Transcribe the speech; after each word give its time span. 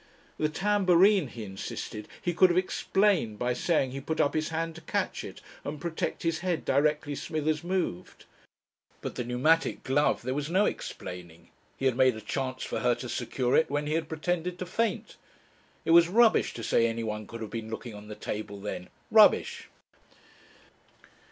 The 0.39 0.49
tambourine, 0.49 1.27
he 1.27 1.43
insisted, 1.43 2.07
he 2.19 2.33
could 2.33 2.49
have 2.49 2.57
explained 2.57 3.37
by 3.37 3.53
saying 3.53 3.91
he 3.91 4.01
put 4.01 4.19
up 4.19 4.33
his 4.33 4.49
hand 4.49 4.73
to 4.73 4.81
catch 4.81 5.23
it 5.23 5.41
and 5.63 5.79
protect 5.79 6.23
his 6.23 6.39
head 6.39 6.65
directly 6.65 7.13
Smithers 7.13 7.63
moved. 7.63 8.25
But 9.01 9.13
the 9.13 9.23
pneumatic 9.23 9.83
glove 9.83 10.23
there 10.23 10.33
was 10.33 10.49
no 10.49 10.65
explaining. 10.65 11.49
He 11.77 11.85
had 11.85 11.95
made 11.95 12.15
a 12.15 12.21
chance 12.21 12.63
for 12.63 12.79
her 12.79 12.95
to 12.95 13.07
secure 13.09 13.55
it 13.55 13.69
when 13.69 13.85
he 13.85 13.93
had 13.93 14.09
pretended 14.09 14.57
to 14.57 14.65
faint. 14.65 15.17
It 15.85 15.91
was 15.91 16.09
rubbish 16.09 16.55
to 16.55 16.63
say 16.63 16.87
anyone 16.87 17.27
could 17.27 17.41
have 17.41 17.51
been 17.51 17.69
looking 17.69 17.93
on 17.93 18.07
the 18.07 18.15
table 18.15 18.59
then 18.59 18.89
rubbish. 19.11 19.67